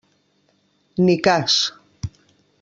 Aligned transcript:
Ni 1.03 1.17
cas. 1.29 1.59